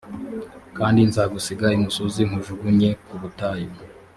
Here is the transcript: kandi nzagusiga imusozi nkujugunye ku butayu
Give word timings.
kandi 0.77 0.99
nzagusiga 1.09 1.65
imusozi 1.77 2.21
nkujugunye 2.27 2.89
ku 3.07 3.15
butayu 3.21 3.69